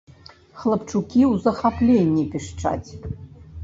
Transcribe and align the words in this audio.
Хлапчукі 0.61 1.21
ў 1.27 1.33
захапленні 1.45 2.29
пішчаць. 2.35 2.89